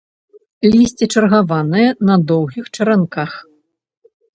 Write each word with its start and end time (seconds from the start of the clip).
Лісце 0.75 1.09
чаргаванае, 1.17 1.85
на 2.11 2.19
доўгіх 2.35 2.65
чаранках. 2.77 3.31